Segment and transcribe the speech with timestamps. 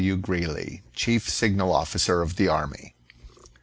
[0.01, 0.17] W.
[0.17, 2.95] Greely, Chief Signal Officer of the Army.